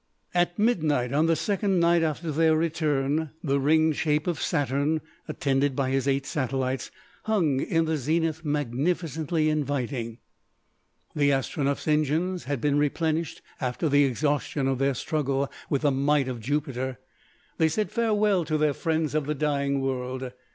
[0.33, 5.75] At midnight on the second night after their return, the ringed shape of Saturn, attended
[5.75, 6.89] by his eight satellites,
[7.25, 10.17] hung in the zenith magnificently inviting.
[11.15, 16.27] The Astronef's engines had been replenished after the exhaustion of their struggle with the might
[16.27, 16.97] of Jupiter.
[17.59, 20.31] They said farewell to their friends of the dying world.